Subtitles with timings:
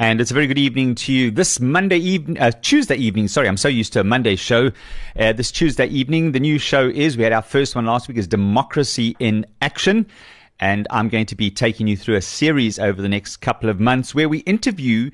[0.00, 1.32] And it's a very good evening to you.
[1.32, 4.70] This Monday evening, uh, Tuesday evening, sorry, I'm so used to a Monday show.
[5.18, 8.16] Uh, this Tuesday evening, the new show is, we had our first one last week,
[8.16, 10.06] is Democracy in Action.
[10.60, 13.80] And I'm going to be taking you through a series over the next couple of
[13.80, 15.10] months where we interview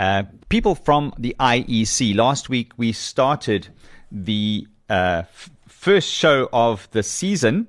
[0.00, 2.16] uh, people from the IEC.
[2.16, 3.68] Last week, we started
[4.10, 7.68] the uh, f- first show of the season,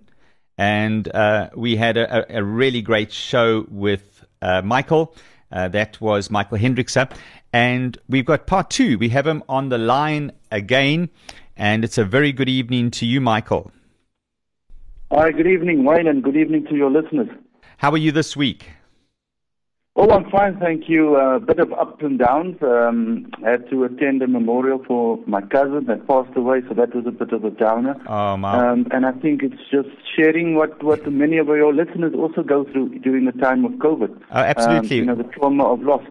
[0.57, 5.15] and uh, we had a, a, really great show with uh, Michael
[5.51, 7.11] uh, that was Michael Hendrickse.
[7.53, 8.97] And we've got part two.
[8.97, 11.09] We have him on the line again.
[11.55, 13.71] And it's a very good evening to you, Michael.
[15.11, 17.29] Hi, good evening, Wayne, and good evening to your listeners.
[17.77, 18.69] How are you this week?
[19.97, 21.15] Oh, I'm fine, thank you.
[21.15, 22.57] A uh, bit of ups and downs.
[22.61, 26.93] Um, I had to attend a memorial for my cousin that passed away, so that
[26.93, 27.95] was a bit of a downer.
[28.05, 28.73] Oh, wow.
[28.73, 32.65] Um, and I think it's just sharing what, what many of your listeners also go
[32.65, 34.21] through during the time of COVID.
[34.31, 34.99] Oh, absolutely.
[34.99, 36.03] Um, you know, the trauma of loss.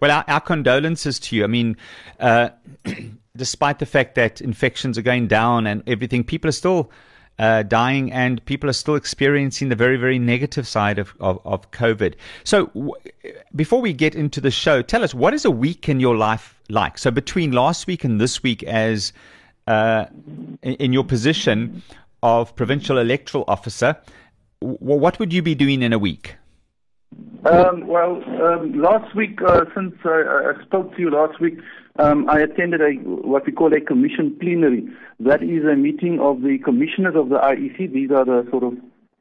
[0.00, 1.44] Well, our, our condolences to you.
[1.44, 1.76] I mean,
[2.18, 2.48] uh,
[3.36, 6.90] despite the fact that infections are going down and everything, people are still
[7.38, 11.70] uh, dying, and people are still experiencing the very, very negative side of, of, of
[11.70, 12.14] COVID.
[12.44, 12.94] So, w-
[13.54, 16.58] before we get into the show, tell us what is a week in your life
[16.68, 16.98] like?
[16.98, 19.12] So, between last week and this week, as
[19.66, 20.06] uh,
[20.62, 21.82] in, your position
[22.22, 23.96] of provincial electoral officer,
[24.60, 26.36] w- what would you be doing in a week?
[27.44, 31.58] Um, well, um, last week, uh, since I, I, spoke to you last week,
[31.98, 34.86] um, I attended a what we call a commission plenary.
[35.20, 37.92] That is a meeting of the commissioners of the IEC.
[37.92, 38.74] These are the sort of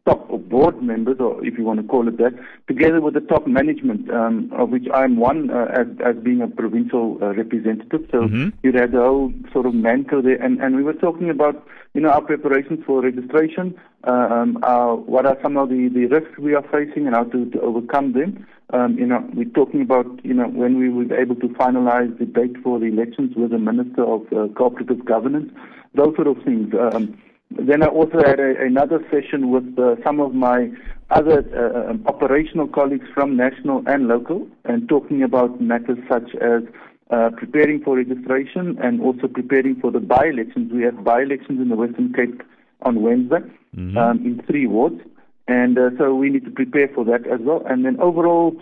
[0.05, 2.33] top board members, or if you want to call it that,
[2.67, 6.47] together with the top management, um, of which I'm one uh, as, as being a
[6.47, 8.07] provincial uh, representative.
[8.11, 8.49] So mm-hmm.
[8.61, 12.01] you had the whole sort of mantle there, and, and we were talking about you
[12.01, 16.37] know our preparations for registration, uh, um, our, what are some of the, the risks
[16.37, 18.45] we are facing, and how to, to overcome them.
[18.73, 22.17] Um, you know, we're talking about you know when we will be able to finalize
[22.19, 25.51] the date for the elections with the Minister of uh, Cooperative Governance,
[25.95, 26.73] those sort of things.
[26.79, 27.17] Um,
[27.57, 30.69] then I also had a, another session with uh, some of my
[31.09, 36.63] other uh, um, operational colleagues from national and local, and talking about matters such as
[37.11, 40.71] uh, preparing for registration and also preparing for the by-elections.
[40.73, 42.41] We have by-elections in the Western Cape
[42.81, 43.41] on Wednesday
[43.75, 43.97] mm-hmm.
[43.97, 44.99] um, in three wards,
[45.47, 47.63] and uh, so we need to prepare for that as well.
[47.69, 48.59] And then overall,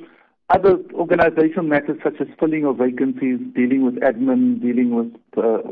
[0.50, 5.64] other organizational matters such as filling of vacancies, dealing with admin, dealing with uh,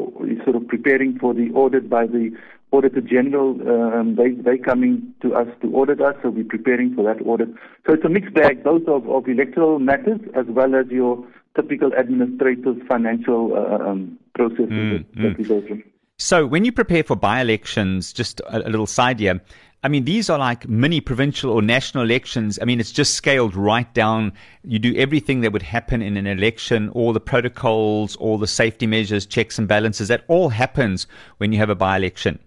[0.44, 2.32] sort of preparing for the audit by the
[2.72, 7.04] Auditor General, um, they they coming to us to audit us, so we're preparing for
[7.04, 7.50] that audit.
[7.86, 11.92] So it's a mixed bag, both of, of electoral matters as well as your typical
[11.98, 15.38] administrative financial uh, um, processes mm, that, mm.
[15.38, 15.84] we go through.
[16.18, 19.42] So when you prepare for by-elections, just a, a little side here,
[19.84, 22.60] I mean, these are like mini provincial or national elections.
[22.62, 24.32] I mean, it's just scaled right down.
[24.64, 28.86] You do everything that would happen in an election, all the protocols, all the safety
[28.86, 30.08] measures, checks and balances.
[30.08, 32.38] That all happens when you have a by election.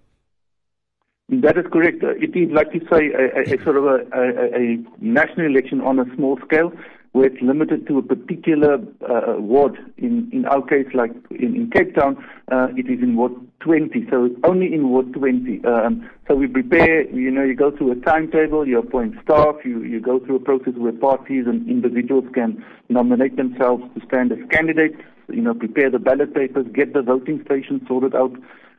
[1.30, 2.04] That is correct.
[2.04, 5.80] Uh, it is, like you say, a, a, a sort of a, a, national election
[5.80, 6.70] on a small scale
[7.12, 8.74] where it's limited to a particular
[9.08, 9.78] uh, ward.
[9.96, 14.06] In, in our case, like in, in Cape Town, uh, it is in Ward 20,
[14.10, 15.64] so it's only in Ward 20.
[15.64, 19.82] Um, so we prepare, you know, you go through a timetable, you appoint staff, you,
[19.82, 24.38] you go through a process where parties and individuals can nominate themselves to stand as
[24.50, 28.32] candidates, you know, prepare the ballot papers, get the voting stations sorted out,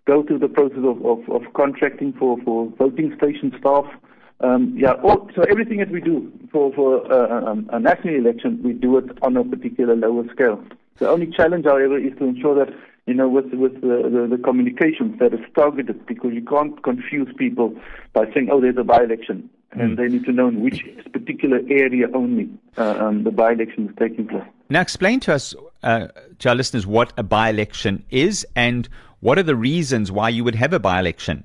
[0.06, 3.86] go through the process of, of, of contracting for, for voting station staff.
[4.42, 8.62] Um, yeah, all, so everything that we do for, for uh, um, a national election,
[8.64, 10.64] we do it on a particular lower scale.
[10.98, 12.74] The only challenge, however, is to ensure that,
[13.06, 17.34] you know, with, with the, the, the communications that is targeted, because you can't confuse
[17.38, 17.76] people
[18.14, 19.50] by saying, oh, there's a by-election.
[19.72, 19.98] And mm.
[19.98, 24.28] they need to know in which particular area only uh, um, the by-election is taking
[24.28, 24.44] place.
[24.70, 26.08] Now, explain to us, uh,
[26.40, 28.88] to our listeners, what a by-election is and
[29.26, 31.44] what are the reasons why you would have a by-election?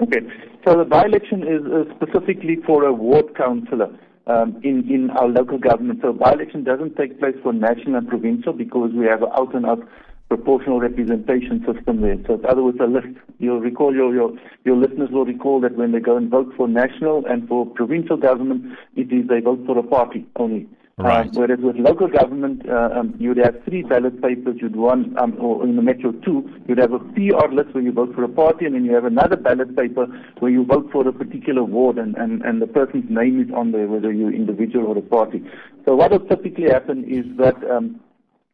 [0.00, 0.20] Okay,
[0.64, 3.90] so the by-election is uh, specifically for a ward councillor
[4.28, 5.98] um, in, in our local government.
[6.02, 9.80] So by-election doesn't take place for national and provincial because we have an out-and-out
[10.28, 12.16] proportional representation system there.
[12.28, 13.08] So in other words, a list.
[13.40, 14.30] You'll recall, your, your,
[14.64, 18.16] your listeners will recall that when they go and vote for national and for provincial
[18.16, 20.68] government, it is they vote for a party only.
[20.98, 21.26] Right.
[21.26, 24.56] Um, whereas with local government, uh, um, you'd have three ballot papers.
[24.60, 27.92] You'd one, um, or in the Metro two, you'd have a PR list where you
[27.92, 30.06] vote for a party, and then you have another ballot paper
[30.40, 33.72] where you vote for a particular ward, and, and, and the person's name is on
[33.72, 35.42] there, whether you're individual or a party.
[35.86, 37.98] So what will typically happen is that um,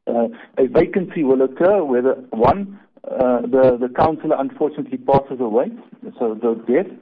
[0.06, 5.70] uh, a vacancy will occur, whether one, uh, the the councillor unfortunately passes away,
[6.18, 6.92] so the death.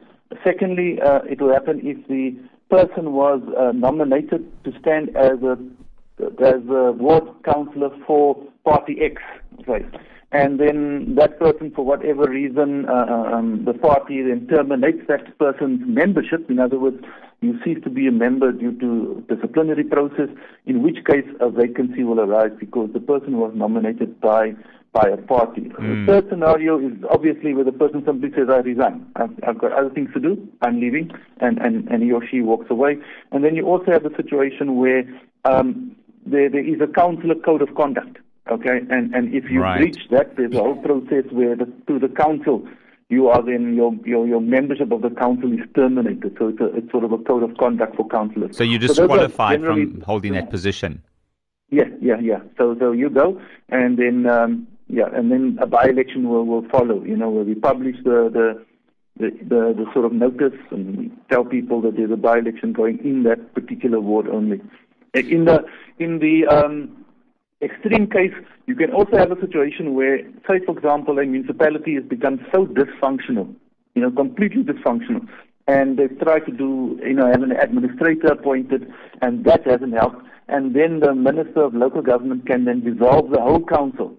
[0.44, 2.36] Secondly, uh, it will happen if the
[2.70, 5.58] person was uh, nominated to stand as a
[6.18, 9.20] there's a ward councillor for Party X,
[9.66, 9.84] right?
[10.32, 15.38] And then that person, for whatever reason, uh, uh, um, the party then terminates that
[15.38, 16.50] person's membership.
[16.50, 17.02] In other words,
[17.42, 20.28] you cease to be a member due to disciplinary process,
[20.64, 24.54] in which case a vacancy will arise because the person was nominated by
[24.96, 25.62] by a party.
[25.62, 26.06] Mm.
[26.06, 29.06] The third scenario is obviously where the person simply says, I resign.
[29.16, 30.48] I've, I've, got other things to do.
[30.62, 31.10] I'm leaving.
[31.40, 32.96] And, and, and he or she walks away.
[33.30, 35.04] And then you also have the situation where
[35.44, 35.94] um,
[36.24, 38.18] there, there is a councillor code of conduct.
[38.48, 39.80] Okay, and and if you right.
[39.80, 42.64] breach that, there's a whole process where the, through the council,
[43.08, 46.36] you are then your, your your membership of the council is terminated.
[46.38, 48.56] So it's a, it's sort of a code of conduct for councillors.
[48.56, 51.02] So you disqualified so from holding that position.
[51.70, 52.38] Yeah, yeah, yeah.
[52.56, 57.02] So so you go, and then um, yeah, and then a by-election will will follow.
[57.04, 58.64] You know, where we publish the the.
[59.18, 63.22] The, the, the sort of notice and tell people that there's a by-election going in
[63.22, 64.60] that particular ward only.
[65.14, 65.64] In the
[65.98, 67.06] in the um,
[67.62, 68.34] extreme case,
[68.66, 72.66] you can also have a situation where, say, for example, a municipality has become so
[72.66, 73.54] dysfunctional,
[73.94, 75.26] you know, completely dysfunctional,
[75.66, 78.92] and they've tried to do, you know, have an administrator appointed,
[79.22, 80.22] and that hasn't helped.
[80.48, 84.14] And then the Minister of Local Government can then dissolve the whole council,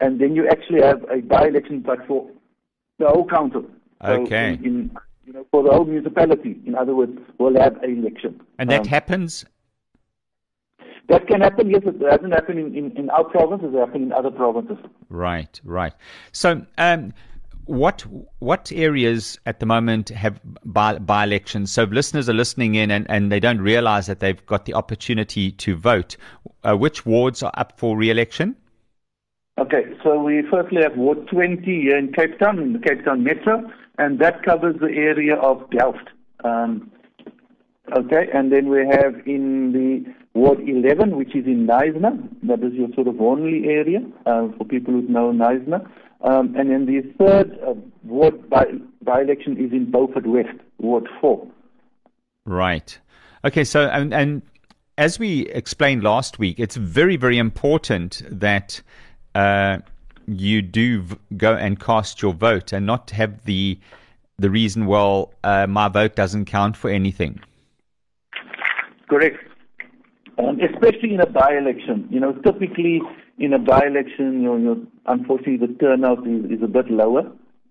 [0.00, 2.28] and then you actually have a by-election but for
[2.98, 3.64] the whole council.
[4.04, 4.58] Okay.
[4.60, 7.98] So in, in, you know, for the whole municipality, in other words, we'll have an
[7.98, 8.40] election.
[8.58, 9.44] And that um, happens
[11.08, 11.82] that can happen, yes.
[11.84, 14.78] It hasn't happened in, in, in our provinces, it's happened in other provinces.
[15.08, 15.92] Right, right.
[16.32, 17.12] So, um,
[17.66, 18.02] what
[18.38, 21.72] what areas at the moment have by, by elections?
[21.72, 24.74] So, if listeners are listening in and, and they don't realize that they've got the
[24.74, 26.16] opportunity to vote,
[26.64, 28.56] uh, which wards are up for re election?
[29.58, 33.24] Okay, so we firstly have Ward 20 here in Cape Town, in the Cape Town
[33.24, 33.62] Metro,
[33.96, 36.10] and that covers the area of Delft.
[36.44, 36.90] Um,
[37.96, 42.28] okay, and then we have in the Ward 11, which is in Knysna.
[42.42, 45.88] That is your sort of only area uh, for people who know Knysna.
[46.20, 47.74] Um, and then the third uh,
[48.04, 48.66] ward by,
[49.00, 51.46] by election is in Beaufort West, Ward 4.
[52.44, 52.98] Right.
[53.42, 54.42] Okay, so, and, and
[54.98, 58.82] as we explained last week, it's very, very important that
[59.36, 59.78] uh,
[60.26, 63.78] you do v- go and cast your vote and not have the
[64.38, 67.40] the reason, well, uh, my vote doesn't count for anything.
[69.08, 69.38] Correct.
[70.38, 72.06] Especially in a by-election.
[72.10, 73.00] You know, typically
[73.38, 77.24] in a by-election, you know, unfortunately the turnout is, is a bit lower.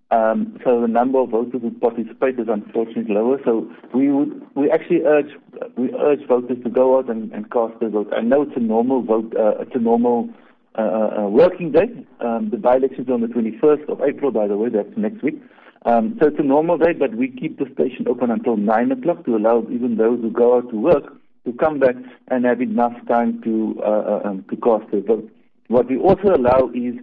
[0.09, 3.39] Um, so the number of voters who participate is unfortunately lower.
[3.45, 5.31] So we would we actually urge
[5.77, 8.11] we urge voters to go out and, and cast their vote.
[8.15, 9.35] I know it's a normal vote.
[9.35, 10.29] Uh, it's a normal
[10.77, 11.87] uh, uh, uh working day.
[12.19, 14.69] Um, the by-election is on the 21st of April, by the way.
[14.69, 15.41] That's next week.
[15.85, 19.23] Um, so it's a normal day, but we keep the station open until nine o'clock
[19.25, 21.03] to allow even those who go out to work
[21.45, 21.95] to come back
[22.29, 25.29] and have enough time to uh, um, to cast their vote.
[25.67, 26.95] What we also allow is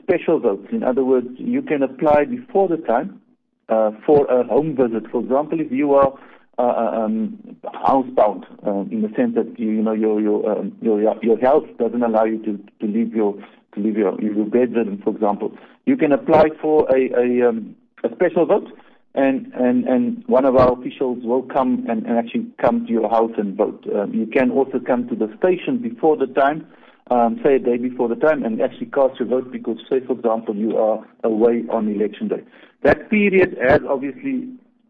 [0.00, 0.68] special votes.
[0.72, 3.20] In other words, you can apply before the time
[3.68, 5.10] uh, for a home visit.
[5.10, 6.12] For example, if you are
[6.58, 10.76] uh, uh um, housebound, um, in the sense that you, you know your your, um,
[10.80, 13.34] your your health doesn't allow you to, to leave your
[13.74, 15.56] to leave your your bedroom, for example,
[15.86, 18.68] you can apply for a a, um, a special vote
[19.14, 23.10] and, and, and one of our officials will come and, and actually come to your
[23.10, 23.84] house and vote.
[23.94, 26.66] Um, you can also come to the station before the time,
[27.10, 30.12] um, say a day before the time, and actually cast your vote because, say, for
[30.12, 32.44] example, you are away on election day.
[32.82, 34.48] That period has obviously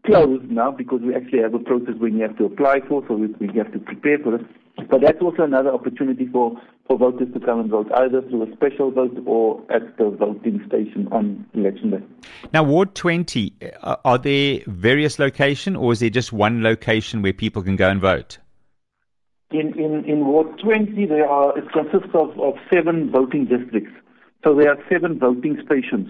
[0.09, 3.15] closed now because we actually have a process when you have to apply for, so
[3.15, 4.41] we, we have to prepare for it.
[4.89, 8.55] But that's also another opportunity for, for voters to come and vote, either through a
[8.55, 12.03] special vote or at the voting station on election day.
[12.53, 17.33] Now, Ward 20, uh, are there various locations or is there just one location where
[17.33, 18.37] people can go and vote?
[19.51, 23.91] In, in, in Ward 20, there are, it consists of, of seven voting districts.
[24.43, 26.07] So there are seven voting stations.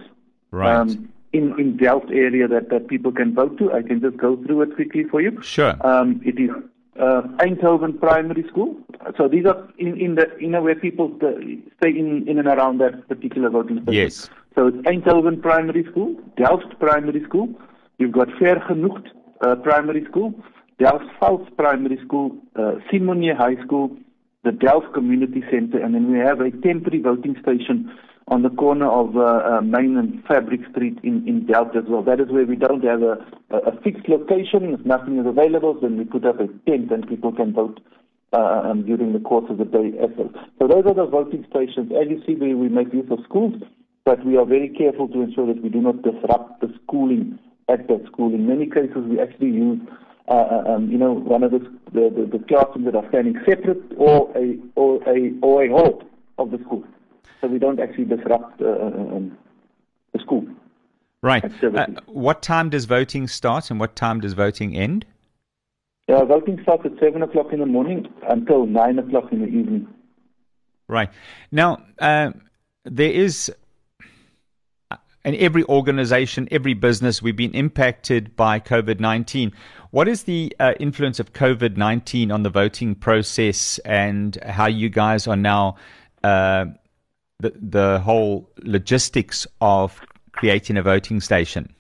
[0.52, 0.76] Right.
[0.76, 3.72] Um, in, in Delft area that, that people can vote to.
[3.72, 5.42] I can just go through it quickly for you.
[5.42, 5.76] Sure.
[5.86, 6.50] Um, it is
[7.00, 8.76] uh, Eindhoven Primary School.
[9.18, 12.80] So these are in, in the you know where people stay in, in and around
[12.80, 13.94] that particular voting station.
[13.94, 14.30] Yes.
[14.56, 17.50] So it's Eindhoven Primary School, Delft Primary School.
[17.98, 19.08] You've got Vergenoegd
[19.42, 20.34] uh, Primary School,
[20.80, 23.96] Delft South Primary School, uh, Simunye High School,
[24.44, 27.92] the Delft Community Center, and then we have a temporary voting station
[28.30, 32.04] on the corner of uh, uh, Main and Fabric Street in, in Delft as well.
[32.04, 33.18] That is where we don't have a,
[33.50, 34.74] a, fixed location.
[34.74, 37.80] If nothing is available, then we put up a tent and people can vote
[38.34, 40.30] uh, um, during the course of the day as well.
[40.60, 41.92] So those are the voting stations.
[41.92, 43.56] As you see, we, we make use of schools,
[44.06, 47.88] but we are very careful to ensure that we do not disrupt the schooling at
[47.88, 48.34] that school.
[48.34, 49.80] In many cases, we actually use
[50.28, 51.58] uh, uh, um, you know, one of the,
[51.92, 56.04] the, the, the, classrooms that are standing separate or a, or a, or a hall
[56.38, 56.84] of the school.
[57.42, 59.38] So we don't actually disrupt uh, uh um,
[60.14, 60.46] the school.
[61.22, 61.44] Right.
[61.64, 65.06] Uh, what time does voting start and what time does voting end?
[66.08, 69.88] Uh, voting starts at 7 o'clock in the morning until 9 o'clock in the evening.
[70.88, 71.10] Right.
[71.52, 72.32] Now, uh,
[72.84, 73.52] there is,
[75.24, 79.52] in every organization, every business, we've been impacted by COVID 19.
[79.92, 84.90] What is the uh, influence of COVID 19 on the voting process and how you
[84.90, 85.76] guys are now,
[86.24, 86.66] uh,
[87.40, 91.74] the, the whole logistics of creating a voting station?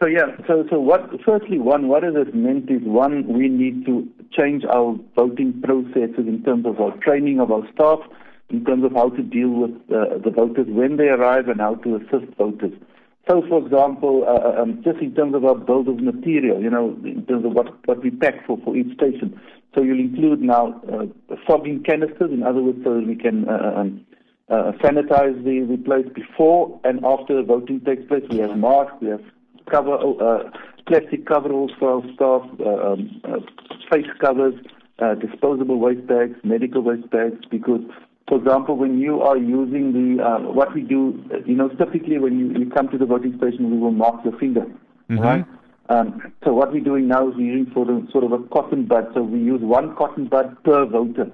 [0.00, 1.10] So yeah, so so what?
[1.26, 6.42] Firstly, one, what it meant is one, we need to change our voting processes in
[6.44, 7.98] terms of our training of our staff,
[8.48, 11.74] in terms of how to deal with uh, the voters when they arrive and how
[11.76, 12.72] to assist voters.
[13.28, 16.70] So, for example, uh, uh um, just in terms of our build of material, you
[16.70, 19.38] know, in terms of what, what we pack for, for each station.
[19.74, 21.06] So you'll include now uh,
[21.46, 24.06] fogging canisters, in other words, so we can uh um,
[24.50, 28.24] uh, sanitize the, the place before and after the voting takes place.
[28.30, 29.22] We have masks, we have
[29.70, 30.50] cover, uh,
[30.86, 33.40] plastic coveralls for our staff, uh, um, uh,
[33.90, 34.54] face covers,
[35.00, 37.82] uh, disposable waste bags, medical waste bags, because,
[38.26, 42.38] for example, when you are using the, uh, what we do, you know, typically when
[42.38, 44.66] you, you come to the voting station, we will mark your finger,
[45.10, 45.18] mm-hmm.
[45.18, 45.44] right?
[45.90, 48.84] Um, so what we're doing now is we're using sort of, sort of a cotton
[48.86, 49.06] bud.
[49.14, 51.30] So we use one cotton bud per voter.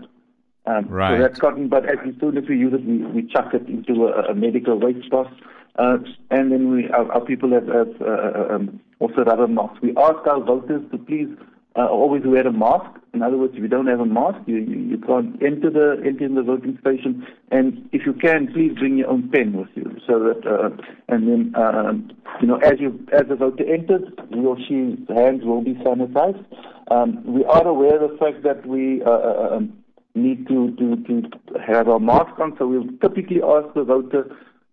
[0.67, 1.17] Um, right.
[1.17, 4.07] So that cotton but as soon as we use it, we, we chuck it into
[4.07, 5.31] a, a medical waste box.
[5.77, 5.99] Uh,
[6.31, 9.79] and then we, our, our people have, have uh, uh, um, also rubber masks.
[9.83, 11.29] We ask our voters to please
[11.77, 13.01] uh, always wear a mask.
[13.13, 16.01] In other words, if you don't have a mask, you, you, you can't enter the
[16.07, 17.27] enter the voting station.
[17.51, 20.71] And if you can, please bring your own pen with you, so that uh,
[21.09, 21.93] and then uh,
[22.41, 26.45] you know as you as the voter enters, he or she's hands will be sanitized.
[26.91, 29.84] Um, we are aware of the fact that we uh, uh um,
[30.15, 31.23] need to, to to
[31.67, 34.25] have our mask on, so we'll typically ask the voter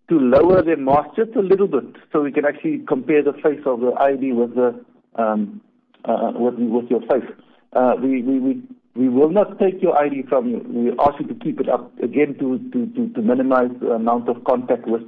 [0.08, 3.60] to lower their mask just a little bit so we can actually compare the face
[3.66, 4.84] of the ID with the
[5.16, 5.60] um,
[6.04, 7.28] uh, with, with your face.
[7.72, 8.62] Uh, we, we, we,
[8.94, 10.58] we will not take your ID from you.
[10.68, 14.28] We ask you to keep it up again to, to, to, to minimize the amount
[14.28, 15.02] of contact with,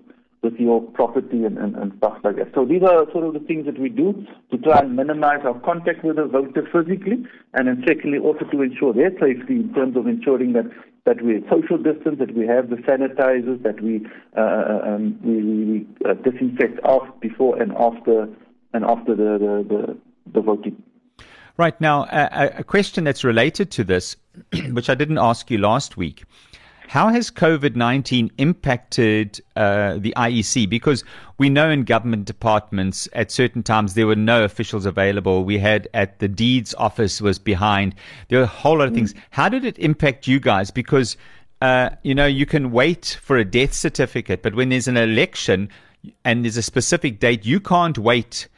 [0.44, 2.52] with your property and, and, and stuff like that.
[2.54, 5.58] So these are sort of the things that we do to try and minimize our
[5.60, 7.24] contact with the voter physically,
[7.54, 10.66] and then secondly also to ensure their safety in terms of ensuring that
[11.06, 15.42] that we social distance, that we have the sanitizers, that we uh, uh, um, we,
[15.42, 18.28] we uh, disinfect off before and after
[18.72, 19.98] and after the the, the,
[20.32, 20.82] the voting.
[21.56, 24.16] Right now, a, a question that's related to this,
[24.72, 26.24] which I didn't ask you last week.
[26.88, 30.68] How has COVID 19 impacted uh, the IEC?
[30.68, 31.02] Because
[31.38, 35.44] we know in government departments at certain times there were no officials available.
[35.44, 37.94] We had at the deeds office was behind.
[38.28, 39.14] There were a whole lot of things.
[39.14, 39.18] Mm.
[39.30, 40.70] How did it impact you guys?
[40.70, 41.16] Because,
[41.60, 45.68] uh, you know, you can wait for a death certificate, but when there's an election
[46.24, 48.48] and there's a specific date, you can't wait.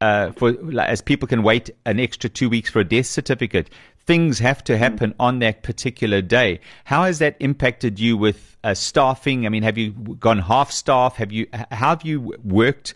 [0.00, 4.38] Uh, for as people can wait an extra two weeks for a death certificate, things
[4.38, 6.60] have to happen on that particular day.
[6.84, 9.46] How has that impacted you with uh, staffing?
[9.46, 11.16] I mean, have you gone half staff?
[11.16, 12.94] Have you how have you worked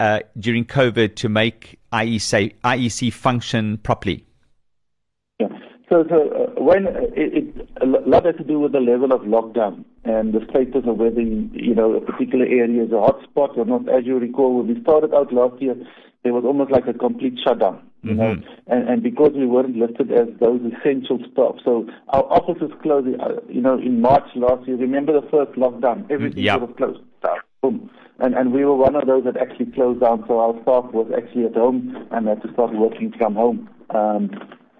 [0.00, 4.24] uh, during COVID to make IEC IEC function properly?
[5.38, 5.48] Yeah.
[5.88, 9.12] So, so uh, when uh, it, it, a lot has to do with the level
[9.12, 13.56] of lockdown and the status of whether you know a particular area is a hotspot
[13.56, 13.88] or not.
[13.88, 15.76] As you recall, when we started out last year,
[16.24, 18.40] there was almost like a complete shutdown you mm-hmm.
[18.40, 23.08] know, and, and because we weren't listed as those essential staff, so our offices closed,
[23.20, 24.76] uh, you know, in March last year.
[24.76, 26.08] Remember the first lockdown?
[26.10, 26.58] Everything yep.
[26.58, 27.38] sort of closed down.
[27.60, 27.90] Boom.
[28.20, 31.10] And, and we were one of those that actually closed down, so our staff was
[31.16, 33.68] actually at home and had to start working from home.
[33.90, 34.30] Um,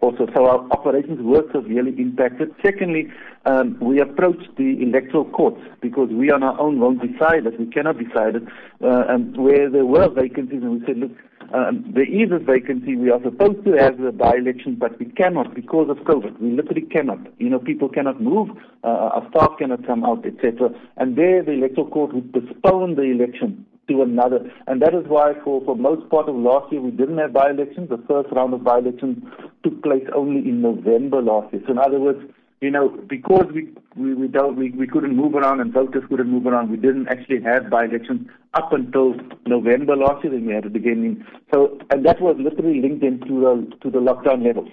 [0.00, 2.54] also, so our operations were severely impacted.
[2.64, 3.10] Secondly,
[3.46, 7.58] um, we approached the electoral courts because we on our own won't decide it.
[7.58, 8.44] We cannot decide it.
[8.80, 11.10] Uh, and where there were vacancies, and we said, look,
[11.54, 12.96] um, there is a vacancy.
[12.96, 16.40] We are supposed to have a by-election, but we cannot because of COVID.
[16.40, 17.18] We literally cannot.
[17.38, 18.50] You know, people cannot move,
[18.84, 20.70] uh, our staff cannot come out, etc.
[20.96, 24.50] And there, the electoral court would postpone the election to another.
[24.66, 27.88] And that is why, for, for most part of last year, we didn't have by-elections.
[27.88, 29.24] The first round of by-elections
[29.64, 31.62] took place only in November last year.
[31.66, 32.20] So, in other words,
[32.60, 36.30] you know, because we we we, don't, we we couldn't move around and voters couldn't
[36.30, 39.14] move around, we didn't actually have by-elections up until
[39.46, 40.32] November last year.
[40.32, 41.04] Then we had it again.
[41.04, 44.70] In, so, and that was literally linked into the to the lockdown levels,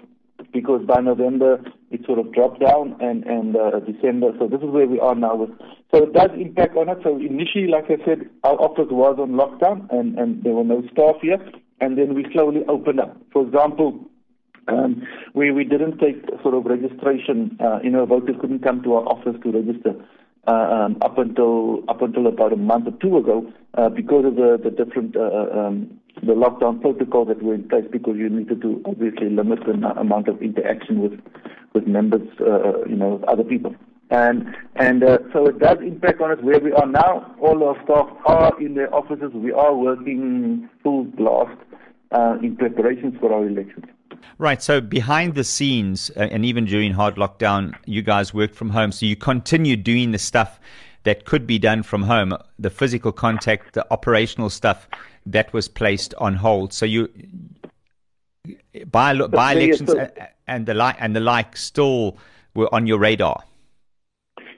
[0.51, 4.31] because by November it sort of dropped down, and and uh, December.
[4.39, 5.35] So this is where we are now.
[5.35, 5.51] With,
[5.93, 6.97] so it does impact on us.
[7.03, 10.81] So initially, like I said, our office was on lockdown, and and there were no
[10.91, 11.37] staff here,
[11.81, 13.15] and then we slowly opened up.
[13.31, 14.09] For example
[14.67, 17.57] Um, we we didn't take sort of registration.
[17.59, 19.93] Uh, you know, voters couldn't come to our office to register
[20.47, 24.35] uh, um, up until up until about a month or two ago uh, because of
[24.35, 28.81] the the different um, the lockdown protocol that were in place because you needed to
[28.85, 31.19] obviously limit the amount of interaction with
[31.73, 32.27] with members,
[32.87, 33.75] you know, with other people.
[34.09, 35.03] And and
[35.33, 37.35] so it does impact on us where we are now.
[37.41, 39.31] All our staff are in their offices.
[39.33, 41.59] We are working full blast
[42.41, 43.85] in preparations for our elections.
[44.37, 44.61] Right.
[44.61, 48.91] So behind the scenes, uh, and even during hard lockdown, you guys worked from home.
[48.91, 50.59] So you continue doing the stuff
[51.03, 54.87] that could be done from home, the physical contact, the operational stuff
[55.25, 56.73] that was placed on hold.
[56.73, 57.09] So you
[58.91, 59.93] by by elections
[60.47, 62.17] and the like and the like still
[62.53, 63.43] were on your radar.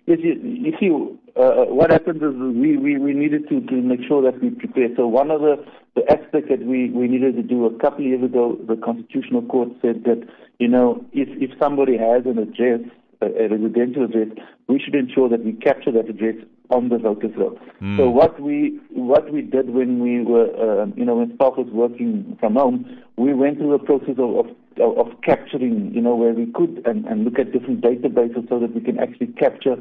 [0.05, 4.21] Yes, you, you see, what happens is we, we, we needed to, to make sure
[4.23, 4.89] that we prepare.
[4.95, 5.63] So one of the,
[5.95, 9.43] the aspects that we, we needed to do a couple of years ago, the Constitutional
[9.43, 10.27] Court said that,
[10.59, 12.81] you know, if, if somebody has an address,
[13.21, 14.29] a, a residential address,
[14.67, 16.35] we should ensure that we capture that address
[16.69, 17.57] on the voters roll.
[17.81, 17.97] Mm.
[17.97, 21.67] So what we what we did when we were uh, you know when staff was
[21.71, 24.45] working from home, we went through a process of, of
[24.79, 28.73] of capturing, you know, where we could and, and look at different databases so that
[28.73, 29.75] we can actually capture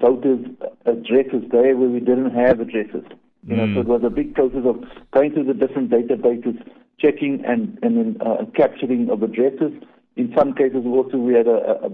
[0.00, 0.46] voters'
[0.84, 3.04] addresses there where we didn't have addresses.
[3.46, 3.56] You mm.
[3.56, 6.56] know, so it was a big process of going through the different databases,
[6.98, 9.72] checking and and then uh, capturing of addresses.
[10.16, 11.90] In some cases, also we had a, a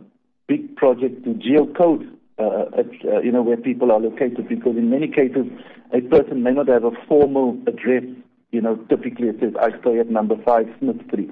[0.46, 2.08] big project to geocode,
[2.38, 5.46] uh, uh, you know, where people are located because in many cases
[5.92, 8.04] a person may not have a formal address.
[8.50, 11.30] You know, typically it says I stay at number five Smith Street.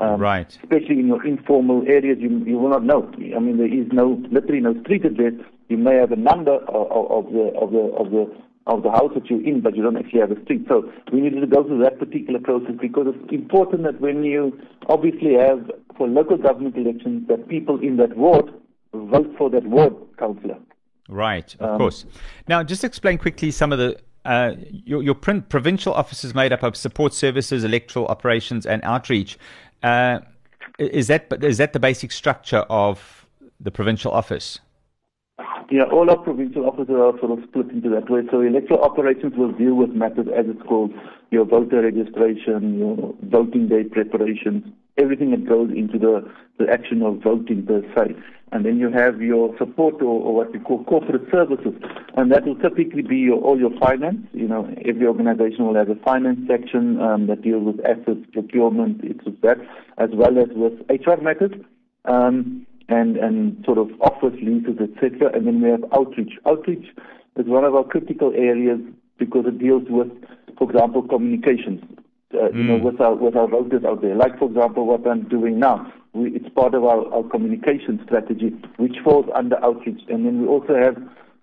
[0.00, 0.48] Um, right.
[0.62, 3.10] Especially in your informal areas, you, you will not know.
[3.34, 5.32] I mean, there is no, literally no street address.
[5.68, 8.32] You may have a number of, of the of the of the
[8.68, 10.66] of the house that you're in, but you don't actually have a street.
[10.68, 14.58] So we needed to go through that particular process because it's important that when you
[14.88, 18.52] obviously have for local government elections that people in that ward
[18.94, 20.58] vote for that ward councillor.
[21.08, 22.04] Right, of um, course.
[22.46, 26.62] Now, just explain quickly some of the uh, your, your provincial office is made up
[26.62, 29.38] of support services, electoral operations, and outreach.
[29.82, 30.20] Uh,
[30.78, 33.26] is that is that the basic structure of
[33.60, 34.60] the provincial office?
[35.70, 38.22] Yeah, all our provincial offices are sort of split into that way.
[38.30, 40.92] So electoral operations will deal with matters as it's called
[41.30, 44.64] your voter registration, your voting day preparations,
[44.98, 48.14] everything that goes into the, the action of voting per se.
[48.50, 51.74] And then you have your support or, or what we call corporate services.
[52.16, 54.26] And that will typically be your, all your finance.
[54.32, 59.00] You know, every organization will have a finance section um, that deals with assets, procurement,
[59.04, 59.58] it's with that,
[59.98, 61.52] as well as with HR matters.
[62.06, 65.30] Um, and, and sort of office leases, etc.
[65.34, 66.32] And then we have outreach.
[66.46, 66.86] Outreach
[67.36, 68.80] is one of our critical areas
[69.18, 70.08] because it deals with,
[70.56, 71.82] for example, communications.
[72.32, 72.56] Uh, mm.
[72.56, 72.82] You know, mm.
[72.82, 74.14] with our with our voters out there.
[74.14, 75.92] Like, for example, what I'm doing now.
[76.12, 80.00] We, it's part of our, our communication strategy, which falls under outreach.
[80.08, 80.96] And then we also have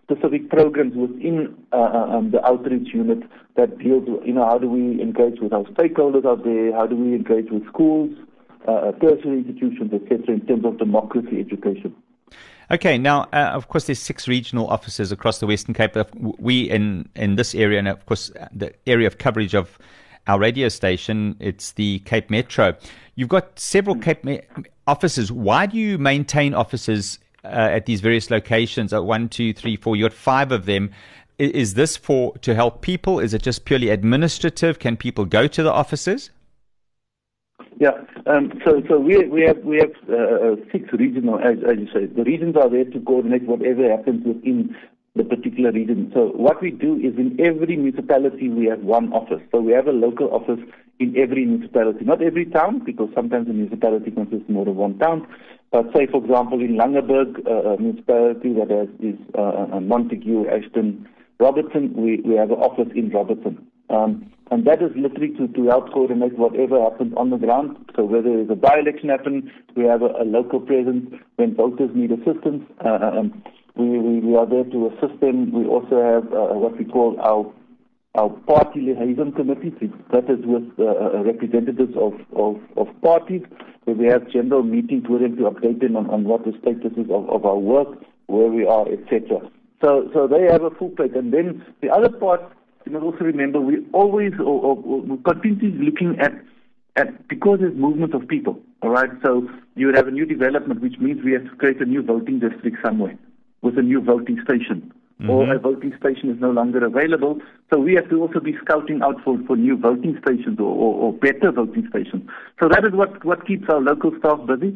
[0.04, 3.24] specific programs within uh, uh um, the outreach unit
[3.56, 6.74] that deals with, you know, how do we engage with our stakeholders out there?
[6.74, 8.12] How do we engage with schools?
[8.68, 11.96] uh, tertiary institutions, etc., in terms of democracy education.
[12.72, 15.96] Okay, now uh, of course there's six regional offices across the Western Cape.
[16.16, 19.78] We in in this area, and of course the area of coverage of
[20.28, 22.76] our radio station, it's the Cape Metro.
[23.16, 24.42] You've got several Cape Me-
[24.88, 25.32] offices.
[25.32, 28.94] Why do you maintain offices uh, at these various locations?
[28.94, 29.96] At one, two, three, four.
[29.96, 30.92] You've got five of them.
[31.38, 33.20] Is this for to help people?
[33.20, 34.80] Is it just purely administrative?
[34.80, 36.30] Can people go to the offices?
[37.78, 37.92] Yeah.
[38.26, 41.88] Um, so so we we have we have uh, uh, six regional, as, as you
[41.94, 42.06] say.
[42.06, 44.76] The regions are there to coordinate whatever happens within
[45.16, 46.12] the particular region.
[46.14, 49.42] So what we do is in every municipality we have one office.
[49.52, 50.60] So we have a local office
[51.00, 52.04] in every municipality.
[52.04, 55.28] Not every town, because sometimes a municipality consists more of one town.
[55.72, 61.08] But say, for example, in Langeberg, uh, a municipality that has is uh, Montagu, Ashton,
[61.40, 63.66] Robertson, we, we have an office in Robertson.
[63.90, 67.78] Um, and that is literally to, to help coordinate whatever happens on the ground.
[67.96, 71.14] So whether there's a by-election happen, we have a, a local presence.
[71.36, 73.44] When voters need assistance, uh, um,
[73.76, 75.52] we, we, we are there to assist them.
[75.52, 77.52] We also have uh, what we call our
[78.18, 79.74] our party liaison committee.
[80.12, 83.42] That is with uh, uh, representatives of, of, of parties,
[83.84, 86.94] where we have general meetings with them to update them on, on what the status
[86.96, 87.90] is of, of our work,
[88.28, 89.42] where we are, etc.
[89.84, 91.14] So, so they have a full plate.
[91.14, 92.42] And then the other part
[92.86, 96.32] you must also remember we always or, or continuously looking at
[96.96, 98.58] at because there's movement of people.
[98.82, 101.82] All right, so you would have a new development, which means we have to create
[101.82, 103.18] a new voting district somewhere
[103.66, 104.94] with a new voting station.
[105.20, 105.30] mm-hmm.
[105.30, 107.40] or a voting station is no longer available.
[107.72, 110.94] So we have to also be scouting out for, for new voting stations or, or,
[111.06, 112.30] or better voting stations.
[112.62, 114.76] So that is what, what keeps our local staff busy.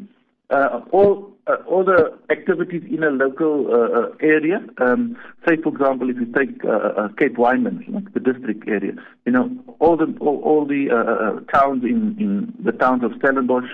[0.49, 4.59] Uh, all uh, all the activities in a local uh, uh area.
[4.79, 5.15] Um,
[5.47, 8.93] say, for example, if you take uh, uh, Cape Winelands, like the district area,
[9.25, 13.69] you know, all the all, all the towns in, in the towns of Stellenbosch,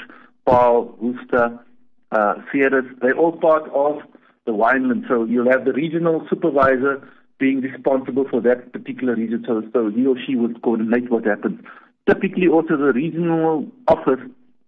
[0.46, 1.58] Paarl, Worcester,
[2.12, 4.02] uh, Ceres, they're all part of
[4.46, 5.08] the wineland.
[5.08, 7.08] So you'll have the regional supervisor
[7.40, 9.44] being responsible for that particular region.
[9.48, 11.62] So, so he or she would coordinate what happens.
[12.08, 14.20] Typically, also the regional office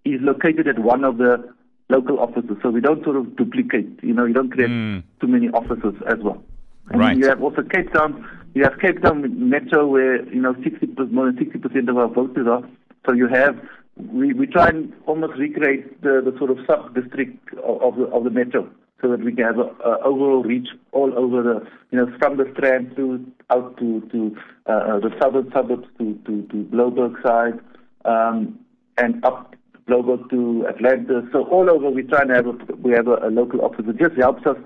[0.04, 1.54] is located at one of the
[1.90, 4.04] local offices, so we don't sort of duplicate.
[4.04, 5.04] You know, you don't create mm.
[5.22, 6.44] too many offices as well.
[6.90, 7.18] And right.
[7.18, 8.28] You have also Cape Town.
[8.54, 12.08] You have Cape Town Metro, where you know 60 more than 60 percent of our
[12.08, 12.68] voters are.
[13.06, 13.56] So you have
[13.96, 18.06] we, we try and almost recreate the, the sort of sub district of, of the
[18.06, 18.70] of the metro
[19.02, 19.70] so that we can have an
[20.04, 25.00] overall reach all over the, you know, from the Strand to out to to uh,
[25.00, 27.60] the southern suburbs to to to Blouberg side,
[28.06, 28.60] um,
[28.98, 29.56] and up
[29.88, 31.26] Blouberg to Atlantis.
[31.32, 33.86] So all over, we try and have a, we have a, a local office.
[33.88, 34.58] It just helps us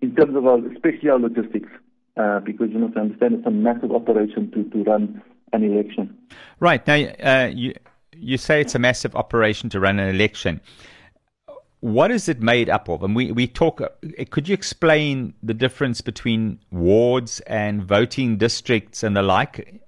[0.00, 1.68] in terms of our, especially our logistics,
[2.16, 6.16] uh, because you know to understand it's a massive operation to to run an election.
[6.58, 7.74] Right now, uh, you
[8.16, 10.62] you say it's a massive operation to run an election
[11.84, 13.02] what is it made up of?
[13.02, 13.82] And we, we talk,
[14.30, 19.82] could you explain the difference between wards and voting districts and the like?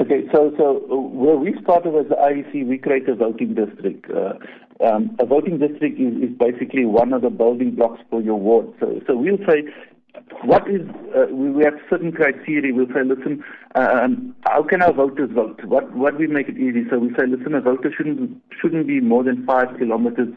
[0.00, 4.10] Okay, so so where we started as the IEC, we created a voting district.
[4.10, 4.32] Uh,
[4.84, 8.72] um, a voting district is, is basically one of the building blocks for your ward.
[8.80, 9.62] So, so we'll say
[10.42, 10.80] what is
[11.16, 12.74] uh, we have certain criteria.
[12.74, 13.44] We'll say, listen,
[13.74, 15.64] um, how can our voters vote?
[15.64, 16.84] What what we make it easy?
[16.90, 20.28] So we say, listen, a voter shouldn't shouldn't be more than five kilometers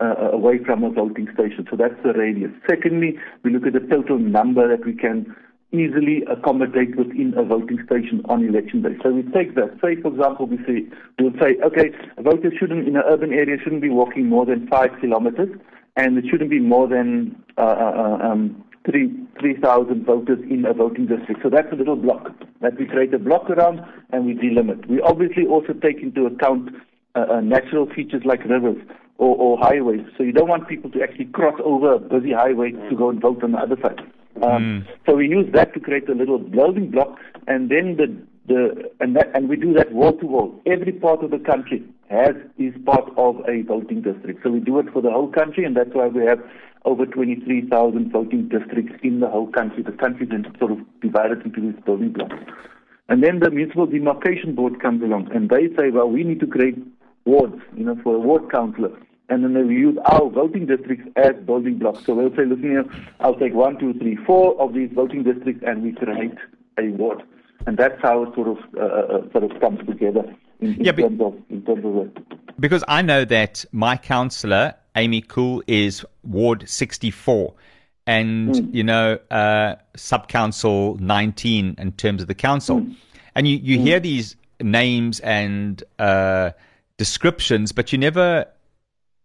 [0.00, 1.66] uh, away from a voting station.
[1.70, 2.52] So that's the radius.
[2.68, 5.34] Secondly, we look at the total number that we can
[5.70, 8.96] easily accommodate within a voting station on election day.
[9.02, 9.76] So we take that.
[9.82, 10.86] Say, for example, we say
[11.18, 14.66] we'll say, okay, a voter shouldn't in an urban area shouldn't be walking more than
[14.68, 15.50] five kilometers,
[15.96, 21.06] and it shouldn't be more than uh, uh, uh um, 3,000 voters in a voting
[21.06, 21.42] district.
[21.42, 24.88] So that's a little block that we create a block around and we delimit.
[24.88, 26.70] We obviously also take into account
[27.14, 28.76] uh, uh, natural features like rivers
[29.18, 30.06] or, or, highways.
[30.16, 33.20] So you don't want people to actually cross over a busy highway to go and
[33.20, 34.00] vote on the other side.
[34.42, 34.88] Um, mm.
[35.06, 39.16] So we use that to create a little building block, and then the the and
[39.16, 40.60] that and we do that wall to wall.
[40.66, 44.42] Every part of the country has is part of a voting district.
[44.42, 46.38] So we do it for the whole country, and that's why we have
[46.84, 49.82] over 23,000 voting districts in the whole country.
[49.82, 52.36] The country is sort of divided into these building blocks.
[53.08, 56.46] And then the Municipal Demarcation Board comes along and they say, well, we need to
[56.46, 56.76] create
[57.24, 58.90] wards, you know, for a ward councillor.
[59.30, 62.04] And then they use our voting districts as building blocks.
[62.06, 62.84] So they'll say, listen here,
[63.20, 66.34] I'll take one, two, three, four of these voting districts and we create
[66.78, 67.22] a ward.
[67.66, 70.84] And that's how it sort of, uh, uh, uh sort of comes together in, in
[70.84, 72.60] yeah, terms of, in terms of it.
[72.60, 77.54] Because I know that my councillor Amy Cool is Ward 64
[78.08, 78.74] and mm.
[78.74, 82.96] you know uh, sub council 19 in terms of the council mm.
[83.34, 83.82] and you, you mm.
[83.82, 86.50] hear these names and uh,
[86.96, 88.46] descriptions but you never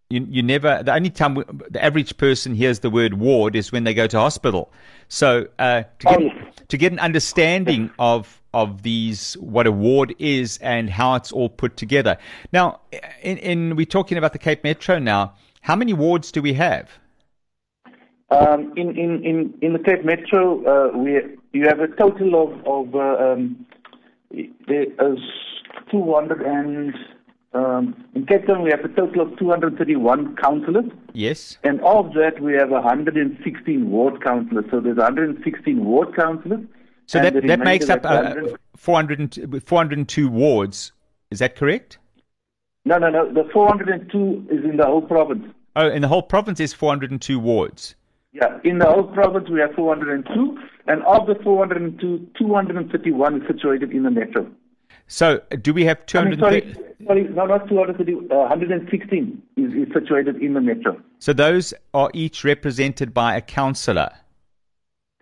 [0.10, 1.36] you, you never the only time
[1.70, 4.72] the average person hears the word ward is when they go to hospital
[5.08, 6.30] so uh, to get oh.
[6.68, 11.50] to get an understanding of of these what a ward is and how it's all
[11.50, 12.18] put together
[12.52, 12.82] now
[13.22, 16.90] in, in we're talking about the Cape Metro now how many wards do we have?
[18.30, 21.20] Um, in, in, in, in the Cape Metro, uh, we
[21.54, 23.66] you have a total of, of uh, um,
[24.68, 25.20] there is
[25.90, 26.96] 200 and
[27.54, 30.92] um, in Cape Town we have a total of 231 councillors.
[31.14, 31.58] Yes.
[31.64, 34.66] And of that we have 116 ward councillors.
[34.70, 36.66] So there's 116 ward councillors.
[37.06, 38.34] So that, that makes up uh,
[38.76, 40.92] 400, 402 wards.
[41.32, 42.00] Is that correct?
[42.86, 43.32] No, no, no.
[43.32, 45.46] The 402 is in the whole province.
[45.76, 47.96] Oh, in the whole province is 402 wards.
[48.34, 53.92] Yeah, in the whole province we have 402, and of the 402, 231 is situated
[53.92, 54.50] in the metro.
[55.08, 56.44] So, do we have 200?
[56.44, 58.34] I mean, sorry, sorry, no, not 230.
[58.34, 61.00] Uh, 116 is, is situated in the metro.
[61.20, 64.10] So those are each represented by a councillor.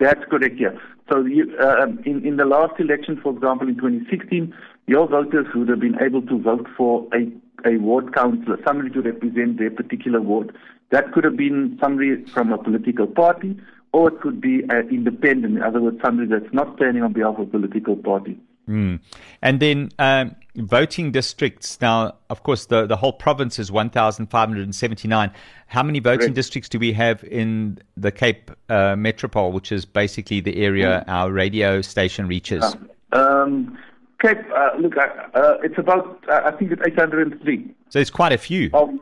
[0.00, 0.56] That's correct.
[0.58, 0.70] Yeah.
[1.10, 4.54] So you, uh, in in the last election, for example, in 2016,
[4.86, 7.30] your voters would have been able to vote for a
[7.64, 10.54] a ward councillor, somebody to represent their particular ward.
[10.90, 13.58] That could have been somebody from a political party,
[13.92, 17.36] or it could be an independent, in other words, somebody that's not standing on behalf
[17.38, 18.38] of a political party.
[18.68, 19.00] Mm.
[19.40, 21.80] And then um, voting districts.
[21.80, 25.32] Now, of course, the, the whole province is 1,579.
[25.66, 26.34] How many voting Correct.
[26.34, 31.12] districts do we have in the Cape uh, Metropole, which is basically the area Mm.
[31.12, 32.76] our radio station reaches?
[33.12, 33.76] Um,
[34.22, 37.74] Cape, uh, look, uh, uh, it's about, uh, I think it's 803.
[37.90, 38.70] So it's quite a few.
[38.72, 39.00] Um,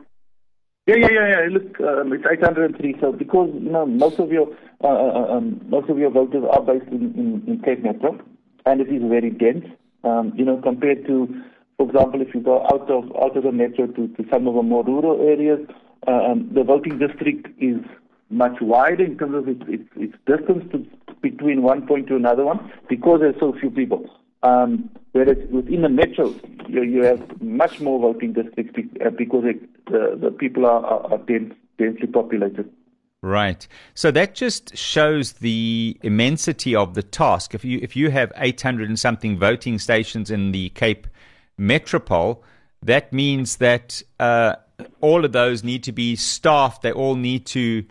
[0.87, 1.47] yeah, yeah, yeah, yeah.
[1.51, 2.95] Look, um, it's 803.
[2.99, 4.47] So because you know most of your
[4.83, 8.19] uh, um, most of your voters are based in, in, in Cape Metro,
[8.65, 9.63] and it is very dense.
[10.03, 11.27] Um, you know, compared to,
[11.77, 14.55] for example, if you go out of out of the metro to, to some of
[14.55, 15.59] the more rural areas,
[16.07, 17.77] um, the voting district is
[18.31, 20.83] much wider in terms of its, its, its distance to,
[21.21, 24.09] between one point to another one because there's so few people.
[24.43, 26.33] Um, whereas within the metro,
[26.67, 31.13] you, you have much more voting districts uh, because it, the, the people are, are,
[31.13, 32.71] are dense, densely populated.
[33.23, 33.67] Right.
[33.93, 37.53] So that just shows the immensity of the task.
[37.53, 41.05] If you if you have 800 and something voting stations in the Cape
[41.55, 42.43] Metropole,
[42.81, 44.55] that means that uh,
[45.01, 46.81] all of those need to be staffed.
[46.81, 47.85] They all need to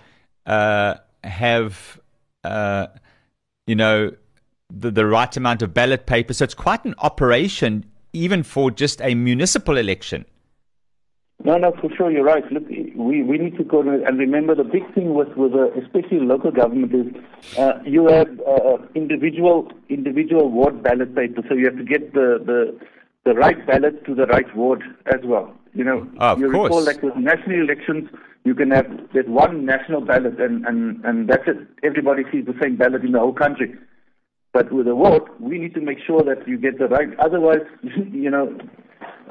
[0.47, 2.01] uh, have,
[2.43, 2.89] uh,
[3.69, 4.13] you know,
[4.71, 6.33] the, the right amount of ballot paper.
[6.33, 10.25] So it's quite an operation, even for just a municipal election.
[11.43, 12.45] No, no, for sure, you're right.
[12.53, 16.21] Look, we, we need to go and remember the big thing with, with uh, especially
[16.21, 21.79] local government is uh, you have uh, individual individual ward ballot paper, so you have
[21.79, 22.79] to get the, the
[23.25, 25.51] the right ballot to the right ward as well.
[25.73, 26.69] You know, Of you course.
[26.69, 28.11] recall like with national elections,
[28.45, 31.57] you can have there's one national ballot, and, and, and that's it.
[31.83, 33.75] Everybody sees the same ballot in the whole country.
[34.53, 37.09] But with a vote, we need to make sure that you get the right.
[37.21, 37.63] Otherwise,
[38.13, 38.59] you know,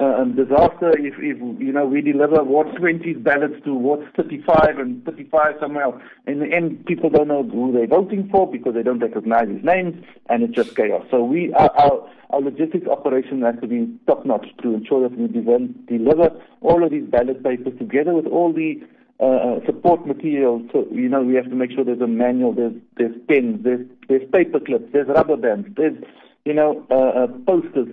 [0.00, 4.78] uh, um, disaster if, if you know we deliver Ward 20's ballots to Ward 35
[4.78, 6.02] and 35 somewhere else.
[6.26, 9.62] In the end, people don't know who they're voting for because they don't recognize his
[9.62, 11.04] names, and it's just chaos.
[11.10, 15.18] So we our our, our logistics operation has to be top notch to ensure that
[15.18, 16.30] we deliver
[16.62, 18.80] all of these ballot papers together with all the
[19.20, 20.66] uh, uh, support material.
[20.72, 23.86] So you know we have to make sure there's a manual, there's there's pens, there's
[24.08, 25.96] there's paper clips, there's rubber bands, there's
[26.44, 27.88] you know uh, uh, posters.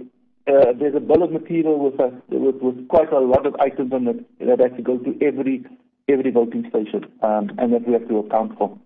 [0.48, 4.08] Uh, there's a bill of material with, with with quite a lot of items on
[4.08, 5.66] it that has to go to every
[6.08, 8.78] every voting station, um, and that we have to account for.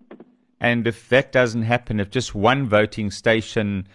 [0.60, 3.86] And if that doesn't happen, if just one voting station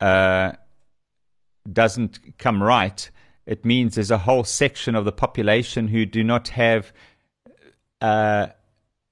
[0.00, 0.52] uh,
[1.72, 3.10] doesn't come right,
[3.46, 6.92] it means there's a whole section of the population who do not have
[8.04, 8.46] uh,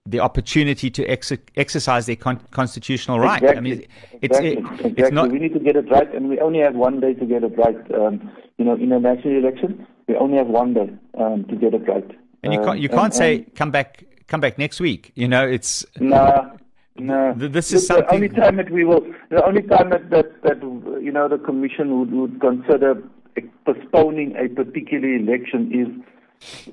[0.05, 3.43] the opportunity to ex- exercise their con- constitutional right.
[3.43, 3.57] Exactly.
[3.59, 3.87] I mean,
[4.21, 4.53] it's exactly.
[4.53, 4.95] it, exactly.
[4.97, 5.31] it's not.
[5.31, 7.55] We need to get it right, and we only have one day to get it
[7.57, 7.81] right.
[7.95, 10.89] Um, you know, in a national election, we only have one day
[11.23, 12.11] um, to get it right.
[12.43, 15.13] And you can't Um, you can't and- say come back come back next week.
[15.15, 16.51] You know, it's Nah.
[16.99, 20.29] Th- this is Look, the only time that we will, the only time that that,
[20.43, 20.59] that
[21.07, 22.91] you know the commission would, would consider
[23.65, 25.89] postponing a particular election is,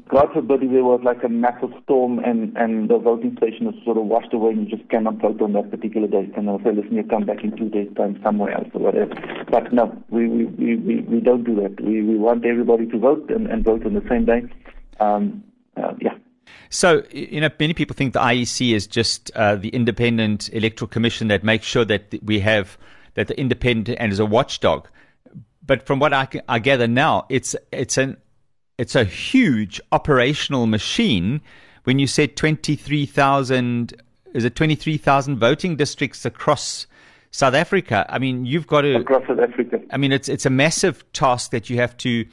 [0.10, 3.76] God forbid, if there was like a massive storm and and the voting station is
[3.84, 6.60] sort of washed away and you just cannot vote on that particular day, and they'll
[6.64, 9.14] say, listen, you come back in two days' time somewhere else or whatever.
[9.50, 11.80] But no, we we, we, we, we don't do that.
[11.82, 14.44] We we want everybody to vote and, and vote on the same day.
[15.00, 15.44] Um,
[15.78, 16.14] uh, yeah.
[16.70, 21.28] So, you know, many people think the IEC is just uh, the independent electoral commission
[21.28, 22.78] that makes sure that we have
[23.16, 24.88] that the independent and is a watchdog.
[25.66, 28.18] But from what I, I gather now, it's it's an
[28.80, 31.42] it's a huge operational machine.
[31.84, 34.02] When you said twenty three thousand,
[34.34, 36.88] is it twenty three thousand voting districts across
[37.30, 38.06] South Africa?
[38.10, 39.82] I mean, you've got to Across South Africa.
[39.92, 42.26] I mean, it's it's a massive task that you have to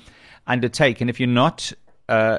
[0.47, 1.73] undertake, and if you're not,
[2.09, 2.39] uh,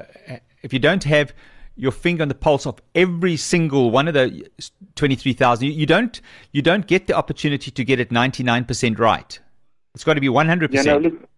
[0.63, 1.34] if you don't have
[1.76, 4.50] your finger on the pulse of every single one of the
[4.96, 6.22] twenty three thousand, you, you don't
[6.54, 9.38] you don't get the opportunity to get it ninety nine percent right.
[9.93, 10.72] It's got to be 100%.
[10.72, 11.13] Yeah, no, look.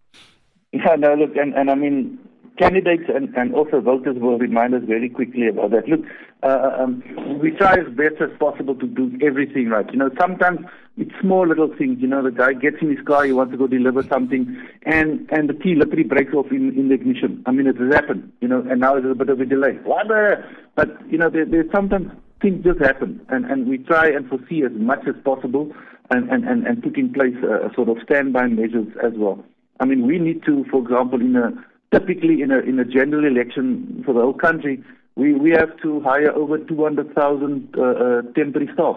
[0.72, 2.18] Yeah, no, look, and, and I mean,
[2.60, 5.88] candidates and, and also voters will remind us very quickly about that.
[5.88, 6.00] Look,
[6.42, 7.02] uh, um,
[7.40, 9.90] we try as best as possible to do everything right.
[9.90, 10.60] You know, sometimes
[10.98, 11.98] it's small little things.
[12.00, 14.44] You know, the guy gets in his car, he wants to go deliver something,
[14.84, 17.42] and and the key literally breaks off in, in the ignition.
[17.46, 18.30] I mean, it has happened.
[18.40, 19.78] You know, and now there's a bit of a delay.
[19.84, 20.44] The?
[20.74, 24.62] But you know, there, there's sometimes things just happen, and and we try and foresee
[24.64, 25.72] as much as possible,
[26.10, 29.42] and and and, and put in place a, a sort of standby measures as well.
[29.80, 31.52] I mean, we need to, for example, in a
[31.92, 34.82] typically in a in a general election for the whole country,
[35.16, 38.96] we we have to hire over 200,000 uh, uh, temporary staff.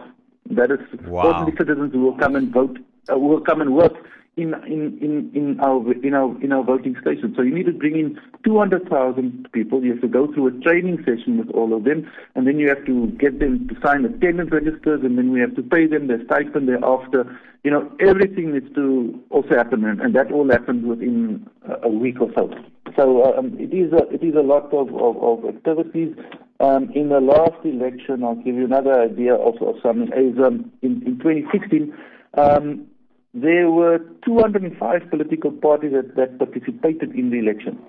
[0.50, 1.24] That is Wow.
[1.28, 2.78] ordinary citizens who will come and vote,
[3.10, 3.94] uh, who will come and work
[4.36, 7.36] in in in in our in our in our voting stations.
[7.36, 9.84] So you need to bring in 200,000 people.
[9.84, 12.68] You have to go through a training session with all of them, and then you
[12.70, 16.08] have to get them to sign attendance registers, and then we have to pay them
[16.08, 17.40] their stipend thereafter.
[17.64, 21.90] You know, everything needs to also happen, and, and that all happens within a, a
[21.90, 22.50] week or so.
[22.96, 26.16] So um, it is a it is a lot of of, of activities.
[26.60, 30.08] Um, in the last election, I'll give you another idea of, of something.
[30.16, 31.94] Is um, in, in 2016.
[32.36, 32.88] Um,
[33.34, 37.80] there were 205 political parties that, that participated in the election.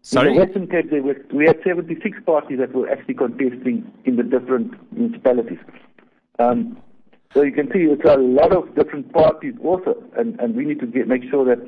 [0.00, 0.30] Sorry?
[0.30, 4.16] In the Western Cape, there were, we had 76 parties that were actually contesting in
[4.16, 5.58] the different municipalities.
[6.38, 6.78] Um,
[7.34, 10.80] so you can see it's a lot of different parties also, and, and we need
[10.80, 11.58] to get, make sure that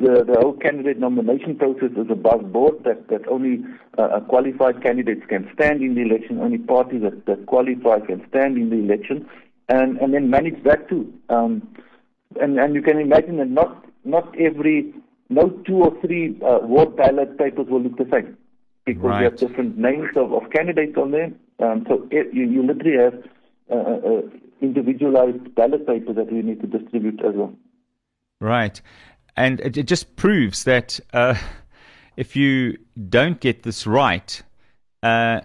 [0.00, 3.64] the, the whole candidate nomination process is above board, that, that only
[3.96, 8.56] uh, qualified candidates can stand in the election, only parties that, that qualify can stand
[8.56, 9.28] in the election,
[9.68, 11.12] and, and then manage that too.
[11.28, 11.66] Um,
[12.40, 14.92] and and you can imagine that not not every
[15.28, 18.36] no two or three uh, ward ballot papers will look the same
[18.84, 19.18] because right.
[19.18, 21.30] you have different names of, of candidates on there.
[21.60, 23.14] Um, so it, you, you literally have
[23.70, 24.22] uh, uh, uh,
[24.62, 27.52] individualized ballot papers that we need to distribute as well.
[28.40, 28.80] Right,
[29.38, 31.34] and it, it just proves that uh,
[32.16, 32.76] if you
[33.08, 34.42] don't get this right
[35.02, 35.40] uh,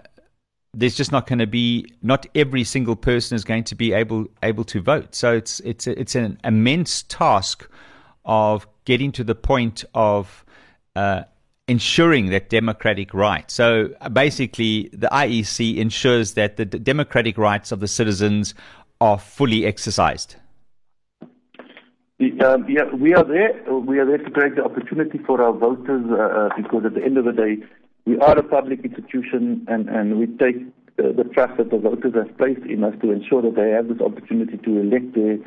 [0.74, 4.26] there's just not going to be not every single person is going to be able
[4.42, 5.14] able to vote.
[5.14, 7.70] So it's it's it's an immense task
[8.26, 10.44] of getting to the point of
[10.96, 11.24] uh,
[11.68, 13.50] ensuring that democratic right.
[13.52, 18.56] So uh, basically, the IEC ensures that the democratic rights of the citizens
[19.00, 20.36] are fully exercised.
[22.20, 23.74] Yeah, we are there.
[23.74, 27.04] We are there to create the opportunity for our voters uh, uh because at the
[27.04, 27.58] end of the day,
[28.06, 30.58] we are a public institution and, and we take
[31.00, 33.88] uh, the trust that the voters have placed in us to ensure that they have
[33.88, 35.38] this opportunity to elect their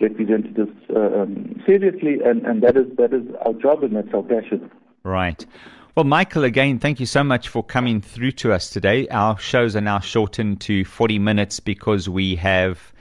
[0.00, 4.22] representatives uh, um, seriously, and, and that is that is our job and that's our
[4.22, 4.70] passion.
[5.02, 5.44] Right.
[5.94, 9.06] Well, Michael, again, thank you so much for coming through to us today.
[9.08, 12.92] Our shows are now shortened to 40 minutes because we have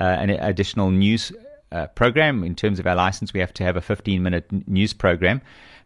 [0.00, 1.32] uh, an additional news
[1.72, 2.44] uh, program.
[2.44, 5.40] In terms of our license, we have to have a 15 minute news program.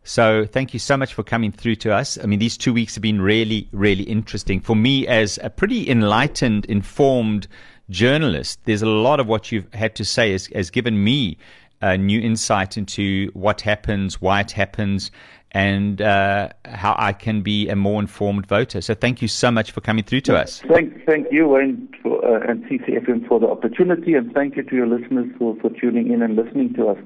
[0.04, 2.18] So thank you so much for coming through to us.
[2.18, 5.88] I mean, these two weeks have been really, really interesting for me as a pretty
[5.88, 7.46] enlightened, informed
[7.88, 8.58] journalist.
[8.64, 11.38] There's a lot of what you've had to say has, has given me
[11.80, 15.10] a new insight into what happens, why it happens,
[15.52, 18.80] and uh, how I can be a more informed voter.
[18.80, 20.62] So thank you so much for coming through to us.
[20.68, 24.74] Thank, thank you, and, for, uh, and CCFM for the opportunity, and thank you to
[24.74, 26.98] your listeners for, for tuning in and listening to us.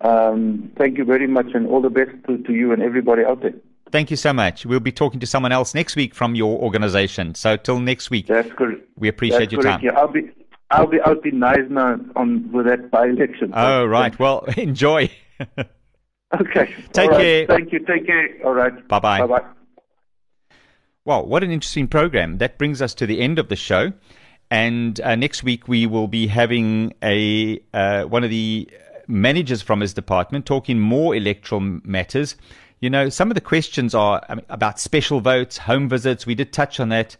[0.00, 3.42] Um, thank you very much, and all the best to, to you and everybody out
[3.42, 3.54] there.
[3.92, 4.66] Thank you so much.
[4.66, 7.34] We'll be talking to someone else next week from your organization.
[7.34, 8.26] So till next week.
[8.26, 8.82] That's correct.
[8.96, 9.82] We appreciate That's your correct.
[9.82, 9.84] time.
[9.84, 10.30] Yeah, I'll be
[10.70, 13.52] I'll be out in Knysna on with that by election.
[13.54, 14.18] Oh right.
[14.18, 15.10] Well, enjoy.
[16.40, 16.74] okay.
[16.92, 17.20] Take right.
[17.20, 17.46] care.
[17.46, 17.78] Thank you.
[17.80, 18.28] Take care.
[18.44, 18.86] All right.
[18.88, 19.20] Bye bye.
[19.20, 19.46] Bye bye.
[21.04, 22.38] Well, what an interesting program.
[22.38, 23.92] That brings us to the end of the show.
[24.50, 28.68] And uh, next week we will be having a uh, one of the
[29.08, 32.36] managers from his department talking more electoral matters.
[32.80, 36.26] You know, some of the questions are I mean, about special votes, home visits.
[36.26, 37.16] We did touch on that.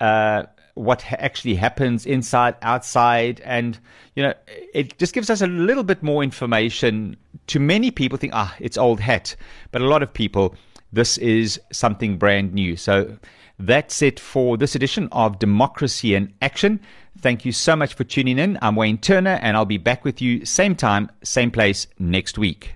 [0.00, 0.44] Uh,
[0.76, 3.78] what ha- actually happens inside, outside, and
[4.14, 4.34] you know,
[4.72, 7.16] it just gives us a little bit more information.
[7.48, 9.34] To many people, think ah, it's old hat,
[9.72, 10.54] but a lot of people,
[10.92, 12.76] this is something brand new.
[12.76, 13.16] So
[13.58, 16.80] that's it for this edition of Democracy in Action.
[17.18, 18.58] Thank you so much for tuning in.
[18.60, 22.74] I'm Wayne Turner, and I'll be back with you same time, same place next week.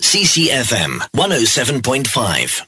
[0.00, 2.67] CCFM 107.5.